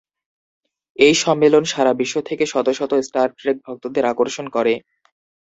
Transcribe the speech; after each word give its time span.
এই 0.99 1.13
সম্মেলন 1.15 1.63
সারা 1.65 1.91
বিশ্ব 1.93 2.15
থেকে 2.21 2.43
শত 2.45 2.67
শত 2.71 2.91
"স্টার 3.01 3.27
ট্রেক" 3.31 3.57
ভক্তদের 3.65 4.03
আকর্ষণ 4.05 4.45
করে। 4.49 4.73